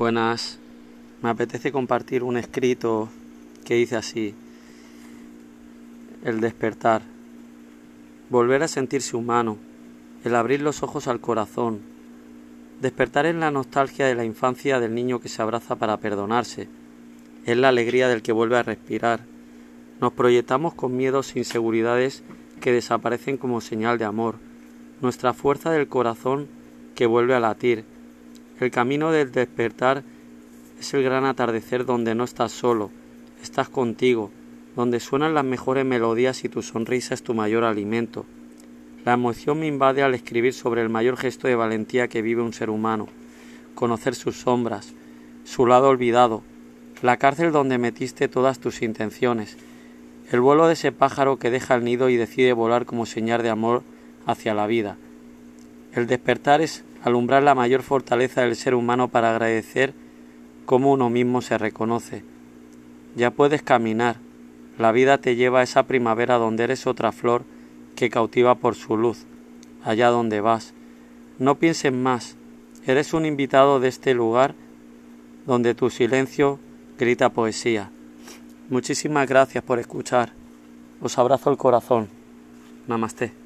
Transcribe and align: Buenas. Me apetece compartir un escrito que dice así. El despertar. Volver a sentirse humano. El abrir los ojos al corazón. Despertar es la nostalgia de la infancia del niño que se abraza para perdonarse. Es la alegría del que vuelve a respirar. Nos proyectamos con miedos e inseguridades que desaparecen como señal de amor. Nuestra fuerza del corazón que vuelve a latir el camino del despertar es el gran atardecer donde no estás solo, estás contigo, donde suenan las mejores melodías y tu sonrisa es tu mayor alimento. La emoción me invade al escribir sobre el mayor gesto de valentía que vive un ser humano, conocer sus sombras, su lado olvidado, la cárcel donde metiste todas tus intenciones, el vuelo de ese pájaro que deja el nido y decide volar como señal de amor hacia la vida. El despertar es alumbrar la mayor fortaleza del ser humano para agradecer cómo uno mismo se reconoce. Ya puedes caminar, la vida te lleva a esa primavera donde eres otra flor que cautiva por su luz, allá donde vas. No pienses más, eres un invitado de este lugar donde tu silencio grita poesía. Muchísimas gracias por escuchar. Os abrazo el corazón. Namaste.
Buenas. 0.00 0.58
Me 1.20 1.28
apetece 1.28 1.72
compartir 1.72 2.22
un 2.22 2.38
escrito 2.38 3.10
que 3.66 3.74
dice 3.74 3.96
así. 3.96 4.34
El 6.24 6.40
despertar. 6.40 7.02
Volver 8.30 8.62
a 8.62 8.68
sentirse 8.68 9.14
humano. 9.14 9.58
El 10.24 10.36
abrir 10.36 10.62
los 10.62 10.82
ojos 10.82 11.06
al 11.06 11.20
corazón. 11.20 11.80
Despertar 12.80 13.26
es 13.26 13.34
la 13.34 13.50
nostalgia 13.50 14.06
de 14.06 14.14
la 14.14 14.24
infancia 14.24 14.80
del 14.80 14.94
niño 14.94 15.20
que 15.20 15.28
se 15.28 15.42
abraza 15.42 15.76
para 15.76 15.98
perdonarse. 15.98 16.66
Es 17.44 17.58
la 17.58 17.68
alegría 17.68 18.08
del 18.08 18.22
que 18.22 18.32
vuelve 18.32 18.56
a 18.56 18.62
respirar. 18.62 19.20
Nos 20.00 20.14
proyectamos 20.14 20.72
con 20.72 20.96
miedos 20.96 21.36
e 21.36 21.40
inseguridades 21.40 22.22
que 22.62 22.72
desaparecen 22.72 23.36
como 23.36 23.60
señal 23.60 23.98
de 23.98 24.06
amor. 24.06 24.36
Nuestra 25.02 25.34
fuerza 25.34 25.70
del 25.70 25.88
corazón 25.88 26.48
que 26.94 27.04
vuelve 27.04 27.34
a 27.34 27.40
latir 27.40 27.84
el 28.60 28.70
camino 28.70 29.10
del 29.10 29.32
despertar 29.32 30.04
es 30.78 30.94
el 30.94 31.02
gran 31.02 31.24
atardecer 31.24 31.84
donde 31.84 32.14
no 32.14 32.24
estás 32.24 32.52
solo, 32.52 32.90
estás 33.42 33.68
contigo, 33.68 34.30
donde 34.76 35.00
suenan 35.00 35.34
las 35.34 35.44
mejores 35.44 35.84
melodías 35.84 36.44
y 36.44 36.48
tu 36.48 36.62
sonrisa 36.62 37.14
es 37.14 37.22
tu 37.22 37.34
mayor 37.34 37.64
alimento. 37.64 38.26
La 39.04 39.14
emoción 39.14 39.60
me 39.60 39.66
invade 39.66 40.02
al 40.02 40.14
escribir 40.14 40.52
sobre 40.52 40.82
el 40.82 40.90
mayor 40.90 41.16
gesto 41.16 41.48
de 41.48 41.54
valentía 41.54 42.08
que 42.08 42.20
vive 42.20 42.42
un 42.42 42.52
ser 42.52 42.68
humano, 42.68 43.08
conocer 43.74 44.14
sus 44.14 44.36
sombras, 44.36 44.92
su 45.44 45.66
lado 45.66 45.88
olvidado, 45.88 46.42
la 47.00 47.16
cárcel 47.16 47.52
donde 47.52 47.78
metiste 47.78 48.28
todas 48.28 48.58
tus 48.58 48.82
intenciones, 48.82 49.56
el 50.30 50.40
vuelo 50.40 50.66
de 50.66 50.74
ese 50.74 50.92
pájaro 50.92 51.38
que 51.38 51.50
deja 51.50 51.74
el 51.74 51.84
nido 51.84 52.10
y 52.10 52.16
decide 52.16 52.52
volar 52.52 52.84
como 52.84 53.06
señal 53.06 53.42
de 53.42 53.48
amor 53.48 53.82
hacia 54.26 54.54
la 54.54 54.66
vida. 54.66 54.98
El 55.94 56.06
despertar 56.06 56.60
es 56.60 56.84
alumbrar 57.02 57.42
la 57.42 57.54
mayor 57.54 57.82
fortaleza 57.82 58.42
del 58.42 58.56
ser 58.56 58.74
humano 58.74 59.08
para 59.08 59.30
agradecer 59.30 59.94
cómo 60.66 60.92
uno 60.92 61.10
mismo 61.10 61.42
se 61.42 61.58
reconoce. 61.58 62.24
Ya 63.16 63.30
puedes 63.30 63.62
caminar, 63.62 64.16
la 64.78 64.92
vida 64.92 65.18
te 65.18 65.36
lleva 65.36 65.60
a 65.60 65.62
esa 65.62 65.84
primavera 65.84 66.36
donde 66.36 66.64
eres 66.64 66.86
otra 66.86 67.12
flor 67.12 67.44
que 67.96 68.10
cautiva 68.10 68.54
por 68.54 68.74
su 68.74 68.96
luz, 68.96 69.26
allá 69.84 70.08
donde 70.08 70.40
vas. 70.40 70.74
No 71.38 71.56
pienses 71.56 71.92
más, 71.92 72.36
eres 72.86 73.12
un 73.12 73.26
invitado 73.26 73.80
de 73.80 73.88
este 73.88 74.14
lugar 74.14 74.54
donde 75.46 75.74
tu 75.74 75.90
silencio 75.90 76.58
grita 76.98 77.30
poesía. 77.30 77.90
Muchísimas 78.68 79.28
gracias 79.28 79.64
por 79.64 79.78
escuchar. 79.78 80.32
Os 81.00 81.18
abrazo 81.18 81.50
el 81.50 81.56
corazón. 81.56 82.08
Namaste. 82.86 83.39